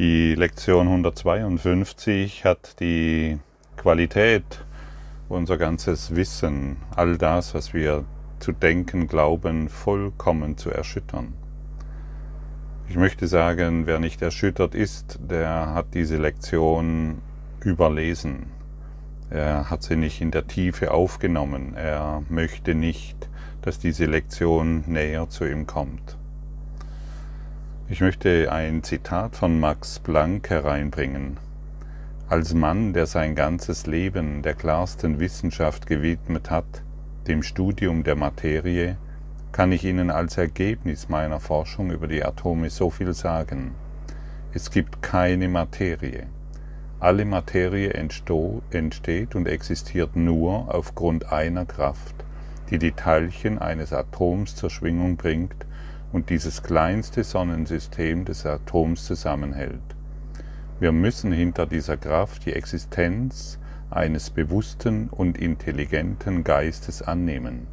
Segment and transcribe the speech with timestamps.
[0.00, 3.38] Die Lektion 152 hat die
[3.76, 4.64] Qualität,
[5.28, 8.06] unser ganzes Wissen, all das, was wir
[8.38, 11.34] zu denken glauben, vollkommen zu erschüttern.
[12.88, 17.20] Ich möchte sagen, wer nicht erschüttert ist, der hat diese Lektion
[17.62, 18.46] überlesen.
[19.28, 21.74] Er hat sie nicht in der Tiefe aufgenommen.
[21.74, 23.28] Er möchte nicht,
[23.60, 26.16] dass diese Lektion näher zu ihm kommt.
[27.92, 31.38] Ich möchte ein Zitat von Max Planck hereinbringen.
[32.28, 36.84] Als Mann, der sein ganzes Leben der klarsten Wissenschaft gewidmet hat,
[37.26, 38.96] dem Studium der Materie,
[39.50, 43.74] kann ich Ihnen als Ergebnis meiner Forschung über die Atome so viel sagen.
[44.54, 46.28] Es gibt keine Materie.
[47.00, 52.14] Alle Materie entsteht und existiert nur aufgrund einer Kraft,
[52.70, 55.66] die die Teilchen eines Atoms zur Schwingung bringt
[56.12, 59.80] und dieses kleinste Sonnensystem des Atoms zusammenhält.
[60.80, 63.58] Wir müssen hinter dieser Kraft die Existenz
[63.90, 67.66] eines bewussten und intelligenten Geistes annehmen.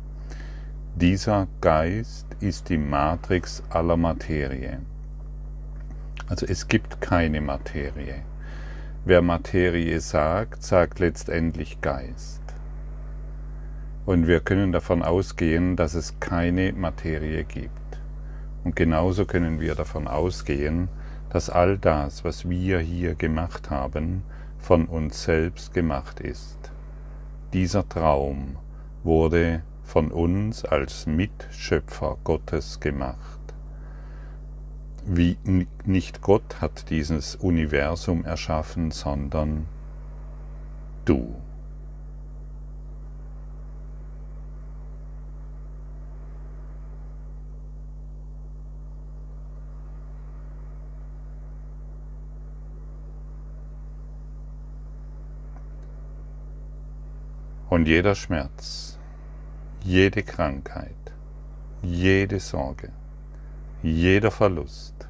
[0.96, 4.80] Dieser Geist ist die Matrix aller Materie.
[6.28, 8.24] Also es gibt keine Materie.
[9.06, 12.42] Wer Materie sagt, sagt letztendlich Geist.
[14.06, 17.87] Und wir können davon ausgehen, dass es keine Materie gibt.
[18.68, 20.90] Und genauso können wir davon ausgehen,
[21.30, 24.24] dass all das, was wir hier gemacht haben,
[24.58, 26.58] von uns selbst gemacht ist.
[27.54, 28.58] Dieser Traum
[29.06, 33.40] wurde von uns als Mitschöpfer Gottes gemacht.
[35.06, 35.38] Wie
[35.86, 39.68] nicht Gott hat dieses Universum erschaffen, sondern
[41.06, 41.36] du.
[57.70, 58.98] Und jeder Schmerz,
[59.84, 60.96] jede Krankheit,
[61.82, 62.94] jede Sorge,
[63.84, 65.10] jeder Verlust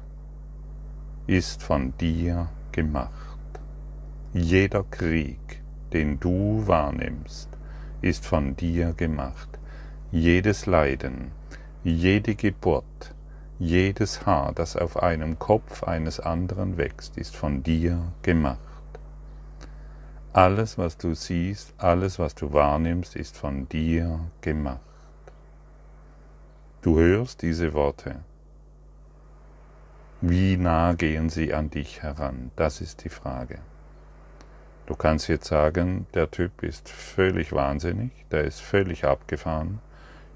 [1.28, 3.38] ist von dir gemacht.
[4.32, 7.48] Jeder Krieg, den du wahrnimmst,
[8.00, 9.48] ist von dir gemacht.
[10.10, 11.30] Jedes Leiden,
[11.84, 13.14] jede Geburt,
[13.60, 18.58] jedes Haar, das auf einem Kopf eines anderen wächst, ist von dir gemacht.
[20.32, 24.80] Alles, was du siehst, alles, was du wahrnimmst, ist von dir gemacht.
[26.82, 28.20] Du hörst diese Worte.
[30.20, 32.50] Wie nah gehen sie an dich heran?
[32.56, 33.58] Das ist die Frage.
[34.86, 39.80] Du kannst jetzt sagen, der Typ ist völlig wahnsinnig, der ist völlig abgefahren,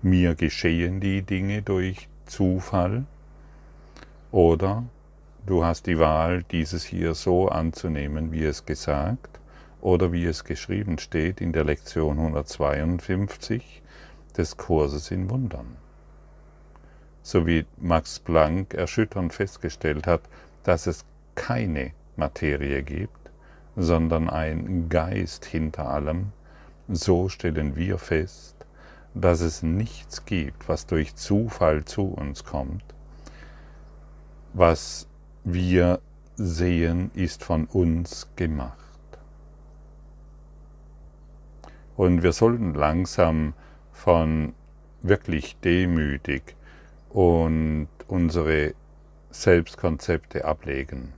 [0.03, 3.05] mir geschehen die Dinge durch Zufall,
[4.31, 4.85] oder
[5.47, 9.41] du hast die Wahl, dieses hier so anzunehmen, wie es gesagt,
[9.83, 13.83] oder wie es geschrieben steht in der Lektion 152
[14.37, 15.77] des Kurses in Wundern.
[17.23, 20.23] So wie Max Planck erschütternd festgestellt hat,
[20.63, 21.05] dass es
[21.35, 23.31] keine Materie gibt,
[23.77, 26.33] sondern ein Geist hinter allem,
[26.89, 28.57] so stellen wir fest,
[29.15, 32.85] dass es nichts gibt, was durch Zufall zu uns kommt.
[34.53, 35.09] Was
[35.45, 36.01] wir
[36.37, 38.82] sehen, ist von uns gemacht.
[41.97, 43.55] Und wir sollten langsam
[43.93, 44.55] von
[45.03, 46.57] wirklich demütig
[47.11, 48.75] und unsere
[49.31, 51.13] Selbstkonzepte ablegen,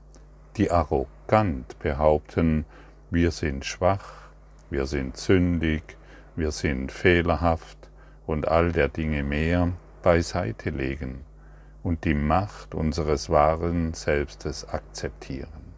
[0.57, 2.65] die arrogant behaupten,
[3.11, 4.29] wir sind schwach,
[4.71, 5.97] wir sind sündig,
[6.37, 7.91] wir sind fehlerhaft
[8.27, 11.25] und all der Dinge mehr beiseite legen
[11.83, 15.75] und die Macht unseres wahren Selbstes akzeptieren.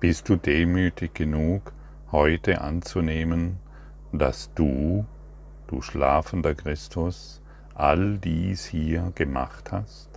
[0.00, 1.72] Bist du demütig genug,
[2.12, 3.58] heute anzunehmen,
[4.12, 5.04] dass du,
[5.66, 7.40] du schlafender Christus,
[7.74, 10.08] all dies hier gemacht hast?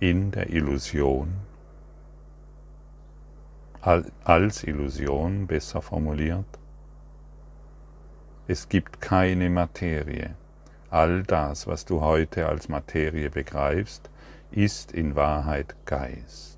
[0.00, 1.34] In der Illusion,
[3.80, 6.46] als Illusion besser formuliert?
[8.46, 10.34] Es gibt keine Materie.
[10.90, 14.10] All das, was du heute als Materie begreifst,
[14.50, 16.51] ist in Wahrheit Geist.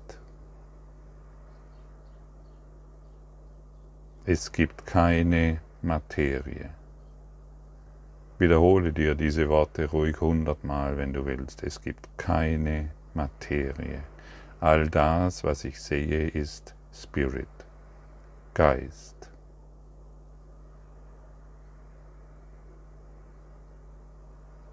[4.27, 6.71] Es gibt keine Materie.
[8.39, 11.61] Wiederhole dir diese Worte ruhig hundertmal, wenn du willst.
[11.61, 14.01] Es gibt keine Materie.
[14.59, 17.47] All das, was ich sehe, ist Spirit,
[18.55, 19.29] Geist.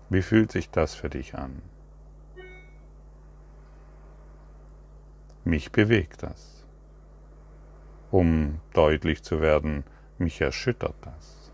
[0.09, 1.61] Wie fühlt sich das für dich an?
[5.45, 6.62] Mich bewegt das.
[8.13, 9.85] Um deutlich zu werden,
[10.19, 11.51] mich erschüttert das.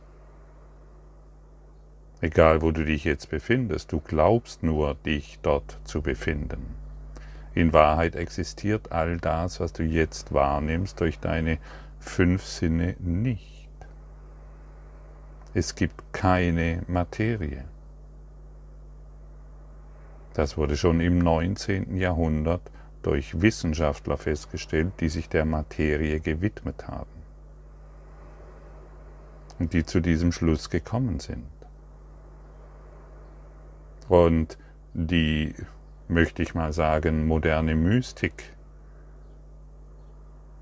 [2.21, 6.75] Egal wo du dich jetzt befindest, du glaubst nur, dich dort zu befinden.
[7.55, 11.59] In Wahrheit existiert all das, was du jetzt wahrnimmst, durch deine
[12.01, 13.71] fünf Sinne nicht.
[15.55, 17.67] Es gibt keine Materie.
[20.35, 21.97] Das wurde schon im 19.
[21.97, 22.63] Jahrhundert
[23.03, 27.19] durch Wissenschaftler festgestellt, die sich der Materie gewidmet haben
[29.59, 31.47] und die zu diesem Schluss gekommen sind.
[34.09, 34.59] Und
[34.95, 35.55] die,
[36.09, 38.55] möchte ich mal sagen, moderne Mystik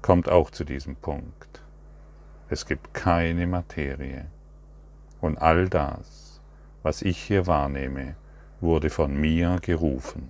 [0.02, 1.62] kommt auch zu diesem Punkt.
[2.48, 4.26] Es gibt keine Materie.
[5.20, 6.40] Und all das,
[6.82, 8.16] was ich hier wahrnehme,
[8.60, 10.28] wurde von mir gerufen.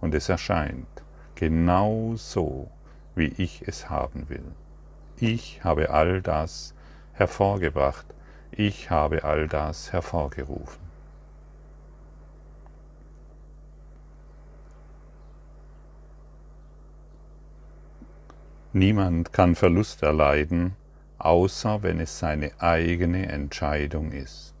[0.00, 0.97] Und es erscheint
[1.38, 2.68] genau so,
[3.14, 4.42] wie ich es haben will.
[5.20, 6.74] Ich habe all das
[7.12, 8.06] hervorgebracht.
[8.50, 10.80] Ich habe all das hervorgerufen.
[18.72, 20.74] Niemand kann Verlust erleiden,
[21.18, 24.54] außer wenn es seine eigene Entscheidung ist.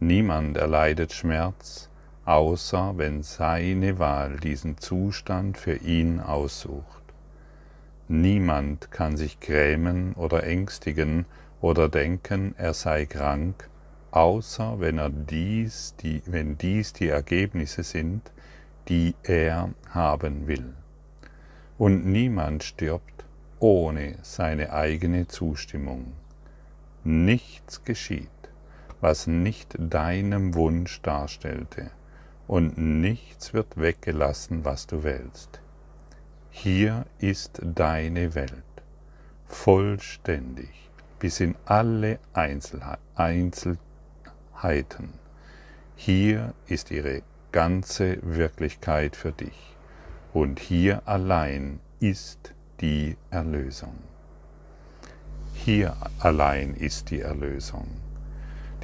[0.00, 1.87] Niemand erleidet Schmerz,
[2.28, 7.02] außer wenn seine Wahl diesen Zustand für ihn aussucht.
[8.06, 11.24] Niemand kann sich grämen oder ängstigen
[11.62, 13.70] oder denken, er sei krank,
[14.10, 18.30] außer wenn er dies, die, wenn dies die Ergebnisse sind,
[18.88, 20.74] die er haben will
[21.78, 23.24] und niemand stirbt
[23.58, 26.12] ohne seine eigene Zustimmung.
[27.04, 28.28] Nichts geschieht,
[29.00, 31.90] was nicht deinem Wunsch darstellte,
[32.48, 35.60] und nichts wird weggelassen, was du willst.
[36.50, 38.64] Hier ist deine Welt,
[39.46, 40.90] vollständig,
[41.20, 42.98] bis in alle Einzelheiten.
[45.94, 47.22] Hier ist ihre
[47.52, 49.76] ganze Wirklichkeit für dich
[50.32, 53.98] und hier allein ist die Erlösung.
[55.52, 57.88] Hier allein ist die Erlösung.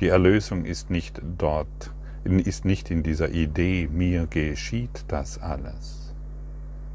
[0.01, 1.94] Die Erlösung ist nicht dort,
[2.25, 6.15] ist nicht in dieser Idee, mir geschieht das alles,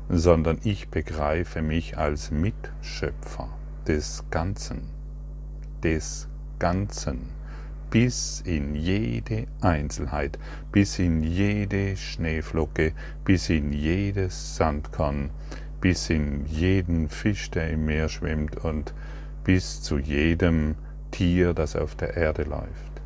[0.09, 3.49] sondern ich begreife mich als Mitschöpfer
[3.87, 4.89] des Ganzen,
[5.83, 6.27] des
[6.57, 7.39] Ganzen
[7.89, 10.37] bis in jede Einzelheit,
[10.71, 12.93] bis in jede Schneeflocke,
[13.25, 15.31] bis in jedes Sandkorn,
[15.81, 18.93] bis in jeden Fisch, der im Meer schwimmt und
[19.43, 20.75] bis zu jedem
[21.11, 23.01] Tier, das auf der Erde läuft,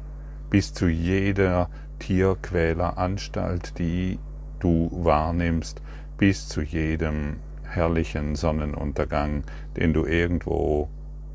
[0.50, 1.70] bis zu jeder
[2.04, 4.20] Tierquäleranstalt, die
[4.60, 5.82] du wahrnimmst,
[6.18, 9.44] bis zu jedem herrlichen Sonnenuntergang,
[9.78, 10.90] den du irgendwo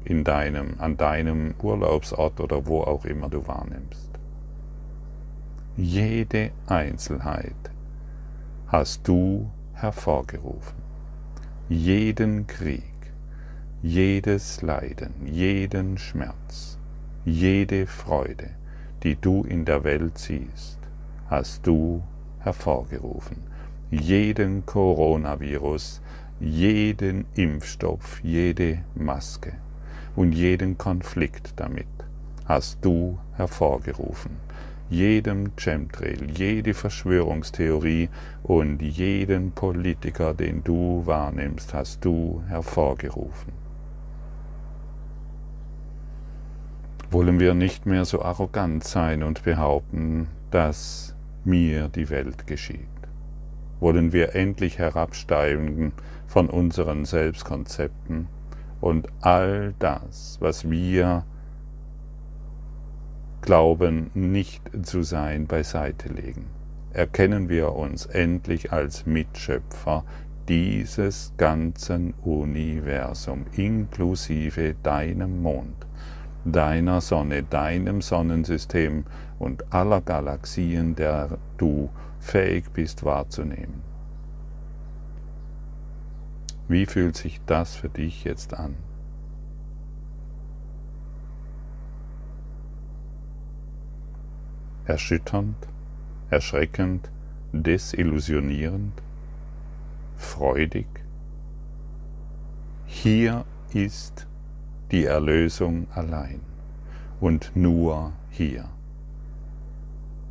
[0.04, 4.10] in deinem, an deinem Urlaubsort oder wo auch immer du wahrnimmst.
[5.74, 7.70] Jede Einzelheit
[8.66, 10.76] hast du hervorgerufen.
[11.70, 12.92] Jeden Krieg,
[13.80, 16.78] jedes Leiden, jeden Schmerz,
[17.24, 18.50] jede Freude,
[19.02, 20.78] die du in der Welt siehst,
[21.28, 22.02] hast du
[22.40, 23.36] hervorgerufen.
[23.90, 26.00] Jeden Coronavirus,
[26.40, 29.54] jeden Impfstoff, jede Maske
[30.16, 31.86] und jeden Konflikt damit
[32.48, 34.36] hast du hervorgerufen.
[34.90, 38.08] Jedem Chemtrail, jede Verschwörungstheorie
[38.42, 43.67] und jeden Politiker, den du wahrnimmst, hast du hervorgerufen.
[47.10, 52.80] Wollen wir nicht mehr so arrogant sein und behaupten, dass mir die Welt geschieht?
[53.80, 55.92] Wollen wir endlich herabsteigen
[56.26, 58.28] von unseren Selbstkonzepten
[58.82, 61.24] und all das, was wir
[63.40, 66.50] glauben nicht zu sein, beiseite legen.
[66.92, 70.04] Erkennen wir uns endlich als Mitschöpfer
[70.48, 75.86] dieses ganzen Universum, inklusive deinem Mond,
[76.52, 79.04] deiner Sonne, deinem Sonnensystem
[79.38, 81.90] und aller Galaxien, der du
[82.20, 83.82] fähig bist wahrzunehmen.
[86.68, 88.76] Wie fühlt sich das für dich jetzt an?
[94.84, 95.56] Erschütternd,
[96.30, 97.10] erschreckend,
[97.52, 98.92] desillusionierend,
[100.16, 100.86] freudig?
[102.84, 104.27] Hier ist
[104.90, 106.40] die Erlösung allein
[107.20, 108.64] und nur hier.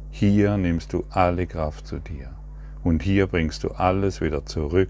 [0.09, 2.29] Hier nimmst du alle Kraft zu dir
[2.83, 4.89] und hier bringst du alles wieder zurück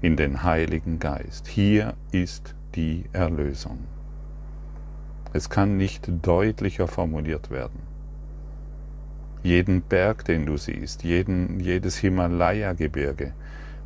[0.00, 1.46] in den Heiligen Geist.
[1.46, 3.78] Hier ist die Erlösung.
[5.32, 7.80] Es kann nicht deutlicher formuliert werden.
[9.42, 13.32] Jeden Berg, den du siehst, jeden, jedes Himalaya-Gebirge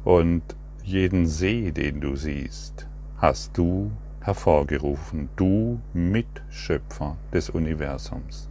[0.05, 0.43] und
[0.85, 2.87] jeden See, den du siehst,
[3.19, 8.49] hast du hervorgerufen, du Mitschöpfer des Universums.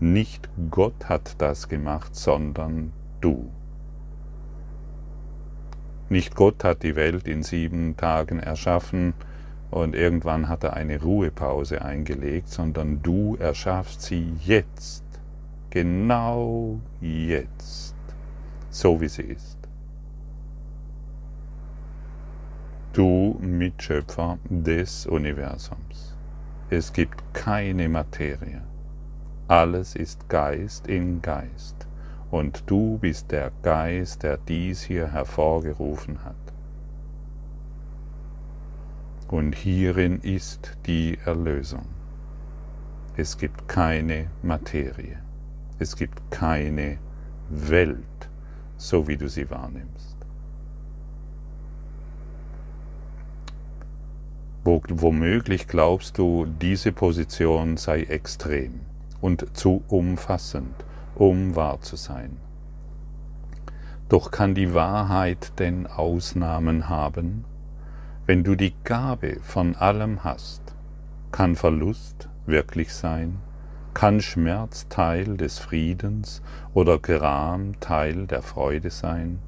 [0.00, 3.50] Nicht Gott hat das gemacht, sondern du.
[6.08, 9.14] Nicht Gott hat die Welt in sieben Tagen erschaffen
[9.70, 15.04] und irgendwann hat er eine Ruhepause eingelegt, sondern du erschaffst sie jetzt,
[15.70, 17.94] genau jetzt,
[18.70, 19.63] so wie sie ist.
[22.94, 26.14] Du Mitschöpfer des Universums.
[26.70, 28.62] Es gibt keine Materie.
[29.48, 31.88] Alles ist Geist in Geist.
[32.30, 36.36] Und du bist der Geist, der dies hier hervorgerufen hat.
[39.26, 41.86] Und hierin ist die Erlösung.
[43.16, 45.18] Es gibt keine Materie.
[45.80, 46.98] Es gibt keine
[47.50, 48.30] Welt,
[48.76, 50.13] so wie du sie wahrnimmst.
[54.64, 58.80] Womöglich glaubst du, diese Position sei extrem
[59.20, 60.74] und zu umfassend,
[61.14, 62.38] um wahr zu sein.
[64.08, 67.44] Doch kann die Wahrheit denn Ausnahmen haben?
[68.26, 70.62] Wenn du die Gabe von allem hast,
[71.30, 73.40] kann Verlust wirklich sein?
[73.92, 76.42] Kann Schmerz Teil des Friedens
[76.72, 79.40] oder Gram Teil der Freude sein?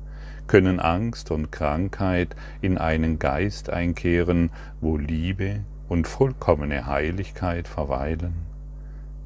[0.47, 4.51] Können Angst und Krankheit in einen Geist einkehren,
[4.81, 8.35] wo Liebe und vollkommene Heiligkeit verweilen?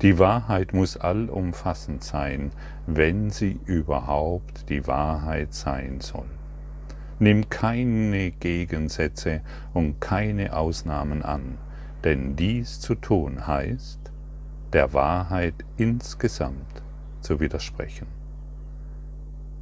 [0.01, 2.53] Die Wahrheit muss allumfassend sein,
[2.87, 6.25] wenn sie überhaupt die Wahrheit sein soll.
[7.19, 9.43] Nimm keine Gegensätze
[9.75, 11.59] und keine Ausnahmen an,
[12.03, 14.01] denn dies zu tun heißt,
[14.73, 16.83] der Wahrheit insgesamt
[17.21, 18.07] zu widersprechen.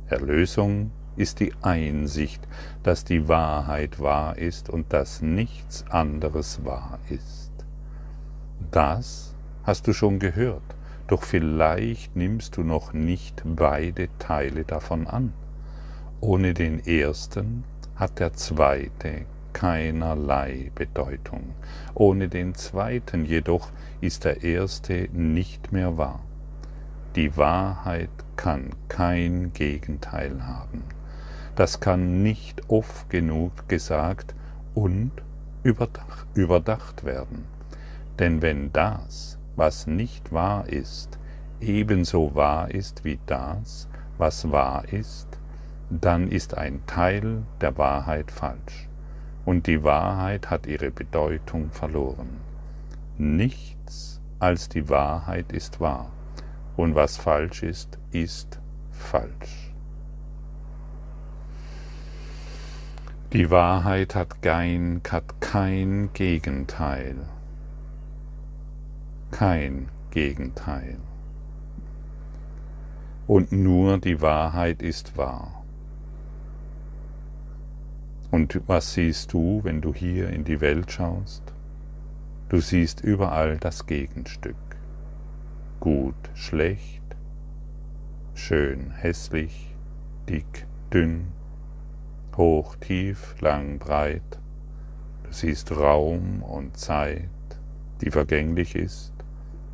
[0.07, 2.47] Erlösung ist die Einsicht,
[2.83, 7.53] dass die Wahrheit wahr ist und dass nichts anderes wahr ist.
[8.71, 9.35] Das
[9.65, 10.77] hast du schon gehört,
[11.09, 15.33] doch vielleicht nimmst du noch nicht beide Teile davon an.
[16.21, 17.65] Ohne den ersten
[17.97, 21.55] hat der zweite keinerlei Bedeutung.
[21.95, 23.71] Ohne den zweiten jedoch
[24.01, 26.21] ist der erste nicht mehr wahr.
[27.17, 30.98] Die Wahrheit kann kein Gegenteil haben.
[31.59, 34.37] Das kann nicht oft genug gesagt
[34.77, 35.11] und
[35.65, 37.47] überdacht, werden.
[38.21, 41.19] Denn wenn das, was nicht wahr ist,
[41.61, 43.89] ebenso wahr ist wie das,
[44.19, 45.27] was wahr ist,
[45.91, 48.89] dann ist ein Teil der Wahrheit falsch
[49.45, 52.37] und die Wahrheit hat ihre Bedeutung verloren.
[53.17, 56.13] Nichts als die Wahrheit ist wahr
[56.77, 58.61] und was falsch ist, ist
[58.93, 59.58] falsch.
[63.33, 67.17] Die Wahrheit hat kein, hat kein Gegenteil
[69.31, 70.99] kein Gegenteil.
[73.27, 75.65] Und nur die Wahrheit ist wahr.
[78.31, 81.43] Und was siehst du, wenn du hier in die Welt schaust?
[82.49, 84.57] Du siehst überall das Gegenstück.
[85.81, 87.03] Gut, schlecht,
[88.35, 89.75] schön, hässlich,
[90.29, 91.29] dick, dünn,
[92.39, 94.39] hoch, tief, lang, breit.
[95.25, 97.29] Du siehst Raum und Zeit,
[98.01, 99.13] die vergänglich ist.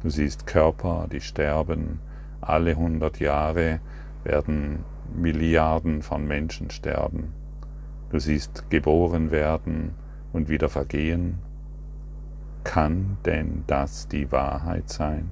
[0.03, 2.01] Du siehst Körper, die sterben.
[2.41, 3.81] Alle hundert Jahre
[4.25, 7.35] werden Milliarden von Menschen sterben.
[8.11, 9.95] Du siehst geboren werden
[10.33, 11.39] und wieder vergehen.
[12.65, 15.31] Kann denn das die Wahrheit sein?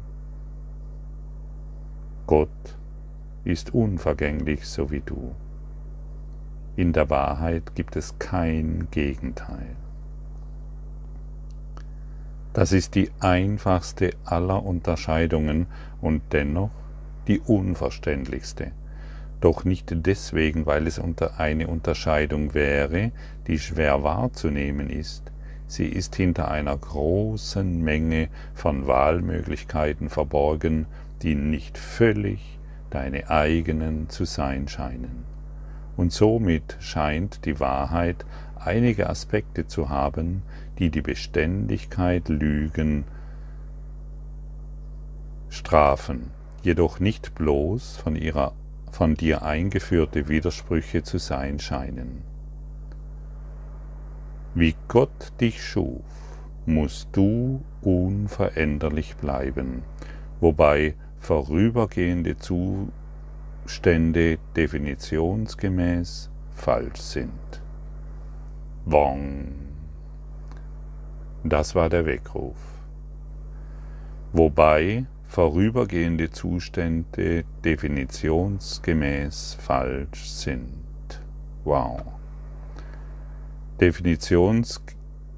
[2.26, 2.76] Gott
[3.44, 5.34] ist unvergänglich so wie du.
[6.74, 9.76] In der Wahrheit gibt es kein Gegenteil.
[12.54, 15.66] Das ist die einfachste aller Unterscheidungen
[16.00, 16.70] und dennoch
[17.28, 18.72] die unverständlichste.
[19.40, 23.10] Doch nicht deswegen, weil es unter eine Unterscheidung wäre,
[23.46, 25.32] die schwer wahrzunehmen ist.
[25.66, 30.86] Sie ist hinter einer großen Menge von Wahlmöglichkeiten verborgen,
[31.22, 32.58] die nicht völlig
[32.90, 35.31] deine eigenen zu sein scheinen.
[35.96, 38.24] Und somit scheint die Wahrheit
[38.56, 40.42] einige Aspekte zu haben,
[40.78, 43.04] die die Beständigkeit Lügen
[45.48, 46.30] strafen,
[46.62, 48.52] jedoch nicht bloß von, ihrer,
[48.90, 52.22] von dir eingeführte Widersprüche zu sein scheinen.
[54.54, 56.02] Wie Gott dich schuf,
[56.66, 59.82] musst du unveränderlich bleiben,
[60.40, 62.36] wobei vorübergehende
[63.64, 67.62] Zustände definitionsgemäß falsch sind.
[68.84, 69.52] Wong.
[71.44, 72.56] Das war der Weckruf.
[74.32, 81.22] Wobei vorübergehende Zustände definitionsgemäß falsch sind.
[81.62, 82.02] Wow.
[83.80, 84.82] Definitions,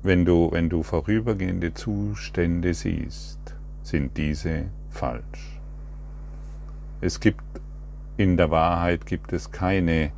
[0.02, 5.61] wenn du, wenn du vorübergehende Zustände siehst, sind diese falsch.
[7.02, 7.43] Es gibt
[8.16, 10.12] in der Wahrheit gibt es keine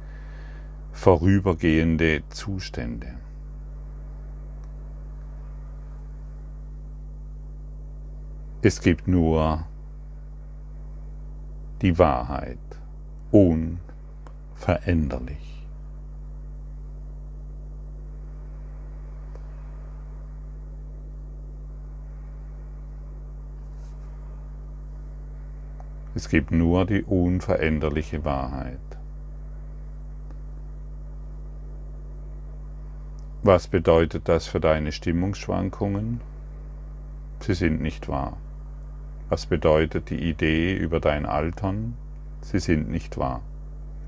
[0.92, 3.14] vorübergehende Zustände.
[8.62, 9.66] Es gibt nur
[11.82, 12.58] die Wahrheit,
[13.30, 15.55] unveränderlich.
[26.16, 28.78] Es gibt nur die unveränderliche Wahrheit.
[33.42, 36.22] Was bedeutet das für deine Stimmungsschwankungen?
[37.40, 38.38] Sie sind nicht wahr.
[39.28, 41.98] Was bedeutet die Idee über dein Altern?
[42.40, 43.42] Sie sind nicht wahr.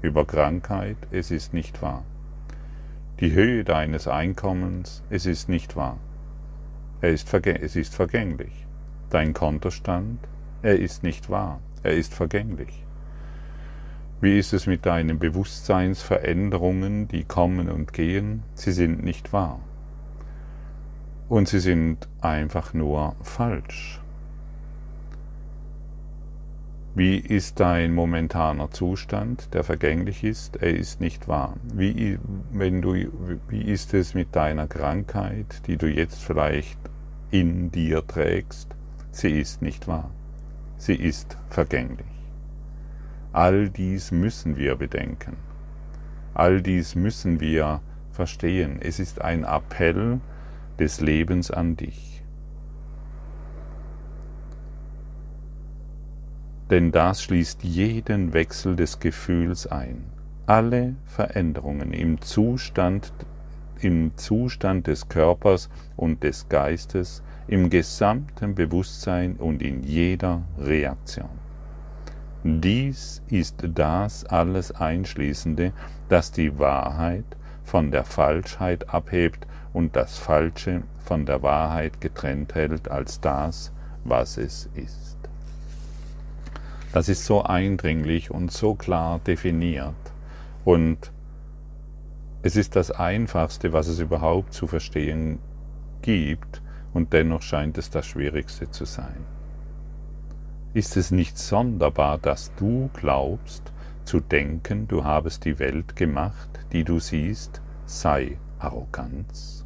[0.01, 0.97] Über Krankheit?
[1.11, 2.05] Es ist nicht wahr.
[3.21, 5.03] Die Höhe deines Einkommens?
[5.11, 5.99] Es ist nicht wahr.
[7.03, 8.67] Er ist es ist vergänglich.
[9.11, 10.21] Dein Kontostand?
[10.63, 11.61] Er ist nicht wahr.
[11.83, 12.85] Er ist vergänglich.
[14.21, 18.43] Wie ist es mit deinen Bewusstseinsveränderungen, die kommen und gehen?
[18.55, 19.61] Sie sind nicht wahr.
[21.29, 24.01] Und sie sind einfach nur falsch.
[26.97, 30.57] Wie ist dein momentaner Zustand, der vergänglich ist?
[30.57, 31.55] Er ist nicht wahr.
[31.73, 32.19] Wie,
[32.51, 32.95] wenn du,
[33.49, 36.81] wie ist es mit deiner Krankheit, die du jetzt vielleicht
[37.31, 38.75] in dir trägst?
[39.13, 40.11] Sie ist nicht wahr.
[40.79, 42.07] Sie ist vergänglich.
[43.33, 45.37] All dies müssen wir bedenken.
[46.35, 48.79] All dies müssen wir verstehen.
[48.81, 50.21] Es ist ein Appell
[50.79, 52.19] des Lebens an dich.
[56.71, 60.05] denn das schließt jeden Wechsel des Gefühls ein.
[60.47, 63.13] Alle Veränderungen im Zustand,
[63.81, 71.31] im Zustand des Körpers und des Geistes, im gesamten Bewusstsein und in jeder Reaktion.
[72.45, 75.73] Dies ist das alles Einschließende,
[76.09, 77.25] das die Wahrheit
[77.65, 83.73] von der Falschheit abhebt und das Falsche von der Wahrheit getrennt hält als das,
[84.05, 85.17] was es ist.
[86.93, 89.95] Das ist so eindringlich und so klar definiert.
[90.65, 91.13] Und
[92.43, 95.39] es ist das Einfachste, was es überhaupt zu verstehen
[96.03, 96.63] gibt,
[96.99, 99.25] und dennoch scheint es das Schwierigste zu sein.
[100.75, 103.73] Ist es nicht sonderbar, dass du glaubst,
[104.05, 109.65] zu denken, du habest die Welt gemacht, die du siehst, sei Arroganz?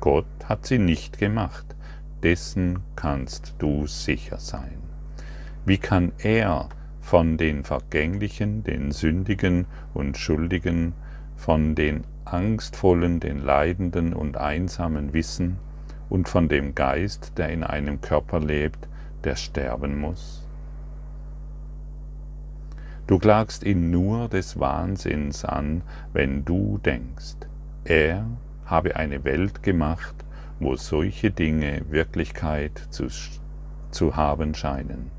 [0.00, 1.76] Gott hat sie nicht gemacht
[2.22, 4.78] dessen kannst du sicher sein.
[5.66, 10.94] Wie kann er von den Vergänglichen, den Sündigen und Schuldigen,
[11.36, 15.58] von den Angstvollen, den Leidenden und Einsamen wissen
[16.08, 18.88] und von dem Geist, der in einem Körper lebt,
[19.24, 20.46] der sterben muss?
[23.06, 27.36] Du klagst ihn nur des Wahnsinns an, wenn du denkst,
[27.84, 28.24] er
[28.64, 30.14] habe eine Welt gemacht,
[30.60, 33.08] wo solche Dinge Wirklichkeit zu,
[33.90, 35.10] zu haben scheinen.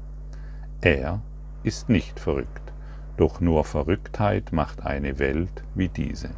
[0.79, 1.21] Er
[1.63, 2.71] ist nicht verrückt,
[3.17, 6.29] doch nur Verrücktheit macht eine Welt wie diese.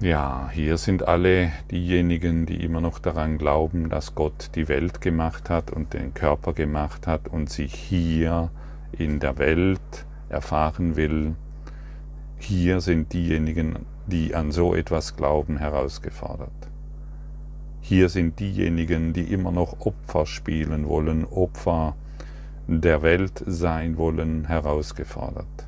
[0.00, 5.50] Ja, hier sind alle diejenigen, die immer noch daran glauben, dass Gott die Welt gemacht
[5.50, 8.50] hat und den Körper gemacht hat und sich hier
[8.92, 11.34] in der Welt erfahren will.
[12.38, 16.50] Hier sind diejenigen die an so etwas glauben, herausgefordert.
[17.80, 21.96] Hier sind diejenigen, die immer noch Opfer spielen wollen, Opfer
[22.68, 25.66] der Welt sein wollen, herausgefordert.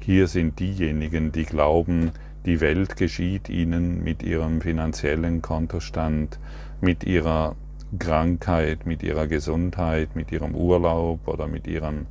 [0.00, 2.12] Hier sind diejenigen, die glauben,
[2.46, 6.38] die Welt geschieht ihnen mit ihrem finanziellen Kontostand,
[6.80, 7.56] mit ihrer
[7.98, 12.06] Krankheit, mit ihrer Gesundheit, mit ihrem Urlaub oder mit ihren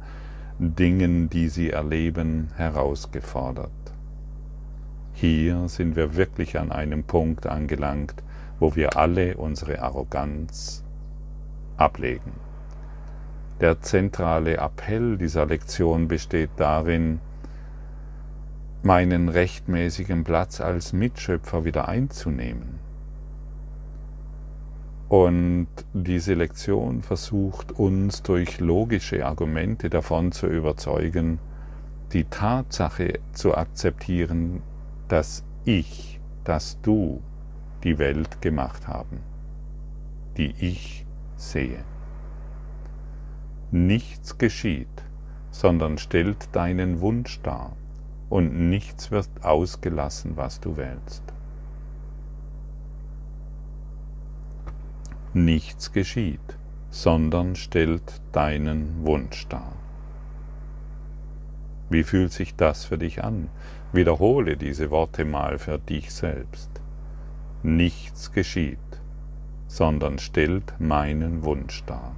[0.60, 3.70] Dingen, die sie erleben, herausgefordert.
[5.14, 8.16] Hier sind wir wirklich an einem Punkt angelangt,
[8.60, 10.84] wo wir alle unsere Arroganz
[11.78, 12.34] ablegen.
[13.62, 17.20] Der zentrale Appell dieser Lektion besteht darin,
[18.84, 22.80] meinen rechtmäßigen Platz als Mitschöpfer wieder einzunehmen.
[25.08, 31.40] Und diese Lektion versucht uns durch logische Argumente davon zu überzeugen,
[32.12, 34.62] die Tatsache zu akzeptieren,
[35.08, 37.22] dass ich, dass du
[37.84, 39.20] die Welt gemacht haben,
[40.38, 41.06] die ich
[41.38, 41.84] sehe.
[43.72, 45.04] Nichts geschieht,
[45.52, 47.76] sondern stellt deinen Wunsch dar,
[48.34, 51.22] und nichts wird ausgelassen, was du wählst.
[55.36, 56.58] Nichts geschieht,
[56.90, 59.74] sondern stellt deinen Wunsch dar.
[61.92, 63.50] Wie fühlt sich das für dich an?
[63.92, 66.72] Wiederhole diese Worte mal für dich selbst.
[67.62, 68.80] Nichts geschieht,
[69.68, 72.16] sondern stellt meinen Wunsch dar.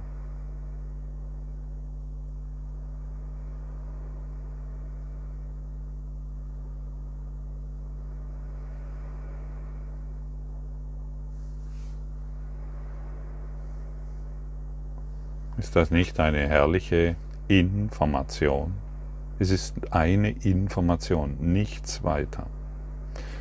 [15.58, 17.16] Ist das nicht eine herrliche
[17.48, 18.74] Information?
[19.38, 22.46] Es ist eine Information, nichts weiter.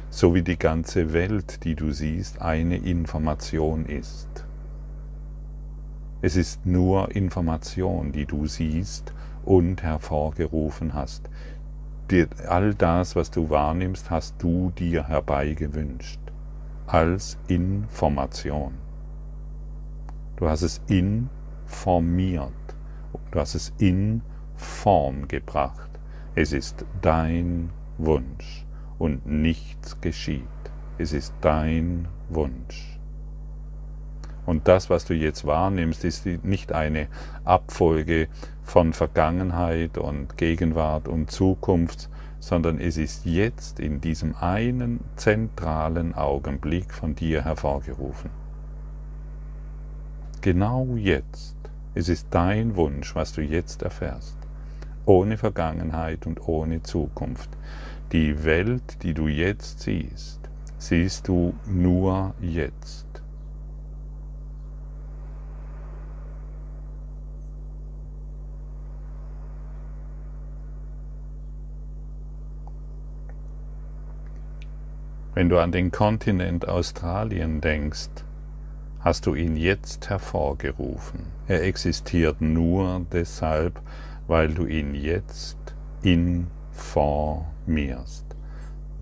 [0.10, 4.46] So wie die ganze Welt, die du siehst, eine Information ist.
[6.22, 11.30] Es ist nur Information, die du siehst und hervorgerufen hast.
[12.48, 16.20] All das, was du wahrnimmst, hast du dir herbeigewünscht.
[16.88, 18.76] Als Information.
[20.38, 21.30] Du hast es in
[21.66, 22.52] formiert.
[23.32, 24.22] Du hast es in
[24.56, 25.90] Form gebracht.
[26.36, 28.66] Es ist dein Wunsch
[28.98, 30.44] und nichts geschieht.
[30.98, 33.00] Es ist dein Wunsch.
[34.46, 37.08] Und das, was du jetzt wahrnimmst, ist nicht eine
[37.44, 38.28] Abfolge
[38.64, 46.94] von Vergangenheit und Gegenwart und Zukunft, sondern es ist jetzt in diesem einen zentralen Augenblick
[46.94, 48.30] von dir hervorgerufen.
[50.42, 51.55] Genau jetzt.
[51.98, 54.38] Es ist dein Wunsch, was du jetzt erfährst,
[55.06, 57.50] ohne Vergangenheit und ohne Zukunft.
[58.12, 60.42] Die Welt, die du jetzt siehst,
[60.78, 63.06] siehst du nur jetzt.
[75.34, 78.25] Wenn du an den Kontinent Australien denkst,
[79.06, 81.28] hast du ihn jetzt hervorgerufen.
[81.48, 83.80] Er existiert nur deshalb,
[84.26, 85.60] weil du ihn jetzt
[86.02, 86.66] informierst.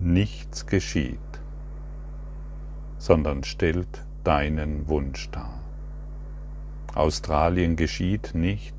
[0.00, 1.18] Nichts geschieht,
[2.98, 5.58] sondern stellt deinen Wunsch dar.
[6.94, 8.74] Australien geschieht nicht,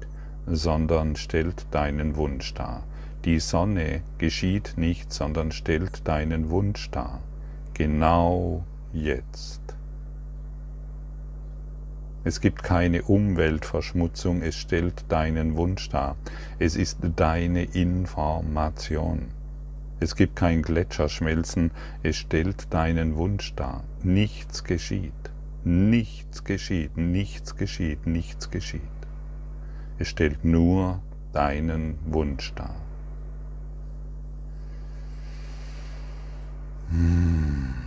[0.45, 2.83] sondern stellt deinen Wunsch dar.
[3.25, 7.19] Die Sonne geschieht nicht, sondern stellt deinen Wunsch dar.
[7.73, 9.74] Genau jetzt.
[12.25, 16.15] Es gibt keine Umweltverschmutzung, es stellt deinen Wunsch dar.
[16.57, 19.27] Es ist deine Information.
[19.99, 21.69] Es gibt kein Gletscherschmelzen,
[22.01, 23.83] es stellt deinen Wunsch dar.
[24.01, 25.13] Nichts geschieht,
[25.63, 28.81] nichts geschieht, nichts geschieht, nichts geschieht.
[29.99, 32.75] Es stellt nur deinen Wunsch dar.
[36.89, 37.85] Hmm.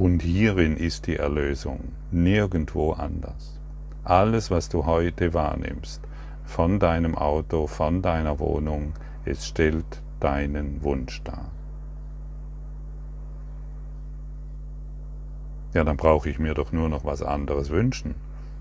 [0.00, 3.60] Und hierin ist die Erlösung, nirgendwo anders.
[4.02, 6.00] Alles, was du heute wahrnimmst,
[6.42, 8.94] von deinem Auto, von deiner Wohnung,
[9.26, 11.50] es stellt deinen Wunsch dar.
[15.74, 18.14] Ja, dann brauche ich mir doch nur noch was anderes wünschen.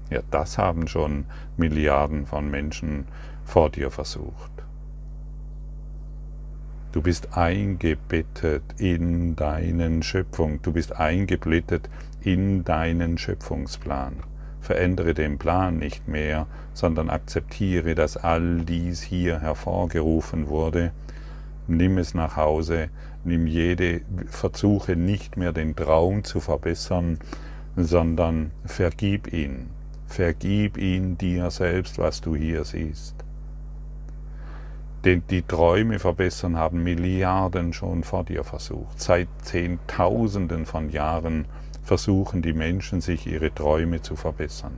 [0.09, 1.23] Ja, das haben schon
[1.55, 3.05] Milliarden von Menschen
[3.45, 4.51] vor dir versucht.
[6.91, 10.59] Du bist eingebettet in deinen Schöpfung.
[10.63, 11.87] Du bist eingebettet
[12.21, 14.15] in deinen Schöpfungsplan.
[14.59, 20.91] Verändere den Plan nicht mehr, sondern akzeptiere, dass all dies hier hervorgerufen wurde.
[21.67, 22.89] Nimm es nach Hause,
[23.23, 27.19] nimm jede, versuche nicht mehr den Traum zu verbessern,
[27.75, 29.67] sondern vergib ihn.
[30.07, 33.13] Vergib ihn dir selbst, was du hier siehst.
[35.05, 38.99] Die, die Träume verbessern haben Milliarden schon vor dir versucht.
[38.99, 41.45] Seit Zehntausenden von Jahren
[41.83, 44.77] versuchen die Menschen, sich ihre Träume zu verbessern.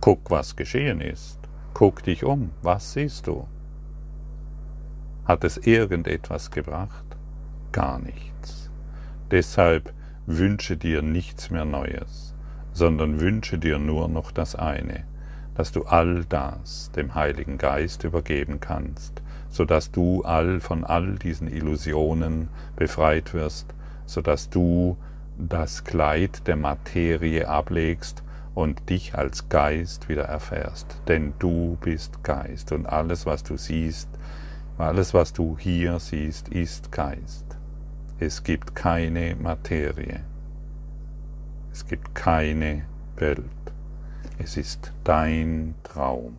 [0.00, 1.38] Guck, was geschehen ist.
[1.74, 2.50] Guck dich um.
[2.62, 3.46] Was siehst du?
[5.24, 7.04] Hat es irgendetwas gebracht?
[7.70, 8.68] Gar nichts.
[9.30, 9.94] Deshalb
[10.26, 12.34] wünsche dir nichts mehr Neues,
[12.72, 15.04] sondern wünsche dir nur noch das eine,
[15.54, 21.16] dass du all das dem Heiligen Geist übergeben kannst, so dass du all von all
[21.16, 23.74] diesen Illusionen befreit wirst,
[24.06, 24.96] so dass du
[25.38, 28.22] das Kleid der Materie ablegst
[28.54, 31.00] und dich als Geist wieder erfährst.
[31.08, 34.08] Denn du bist Geist und alles, was du siehst,
[34.78, 37.56] alles, was du hier siehst, ist Geist.
[38.18, 40.20] Es gibt keine Materie.
[41.72, 42.82] Es gibt keine
[43.16, 43.61] Welt.
[44.38, 46.36] Es ist dein Traum.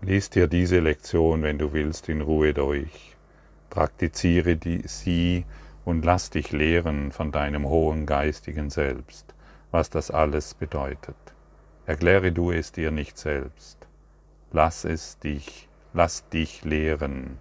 [0.00, 3.16] Lies dir diese Lektion, wenn du willst, in Ruhe durch.
[3.70, 5.44] Praktiziere die, sie
[5.84, 9.34] und lass dich lehren von deinem hohen geistigen Selbst,
[9.70, 11.16] was das alles bedeutet.
[11.86, 13.78] Erkläre du es dir nicht selbst.
[14.52, 17.38] Lass es dich, lass dich lehren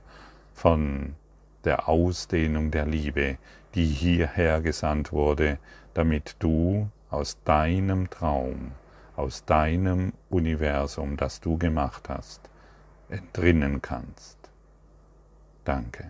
[0.53, 1.15] von
[1.63, 3.37] der Ausdehnung der Liebe,
[3.75, 5.57] die hierher gesandt wurde,
[5.93, 8.71] damit du aus deinem Traum,
[9.15, 12.49] aus deinem Universum, das du gemacht hast,
[13.09, 14.37] entrinnen kannst.
[15.65, 16.09] Danke.